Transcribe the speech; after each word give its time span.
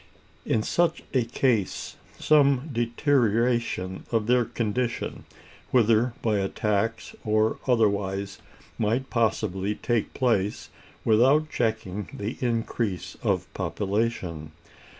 In 0.47 0.63
such 0.63 1.03
a 1.13 1.25
case, 1.25 1.95
some 2.17 2.71
deterioration 2.73 4.03
of 4.11 4.25
their 4.25 4.45
condition, 4.45 5.25
whether 5.69 6.13
by 6.23 6.39
a 6.39 6.49
tax 6.49 7.13
or 7.23 7.59
otherwise, 7.67 8.39
might 8.79 9.11
possibly 9.11 9.75
take 9.75 10.15
place 10.15 10.69
without 11.05 11.51
checking 11.51 12.09
the 12.11 12.35
increase 12.41 13.15
of 13.21 13.45
population. 13.53 14.53